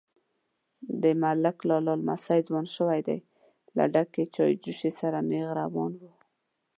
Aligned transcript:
_د 1.01 1.03
ملک 1.21 1.57
لالا 1.67 1.93
لمسی 2.01 2.39
ځوان 2.47 2.65
شوی 2.75 2.99
دی، 3.07 3.19
له 3.75 3.83
ډکې 3.93 4.23
چايجوشې 4.35 4.91
سره 4.99 5.17
نيغ 5.29 5.47
روان 5.61 5.91
و. 6.01 6.03